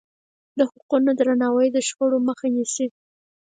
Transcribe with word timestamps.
د 0.57 0.59
حقونو 0.71 1.09
درناوی 1.19 1.67
د 1.71 1.77
شخړو 1.87 2.17
مخه 2.27 2.47
نیسي. 2.55 2.87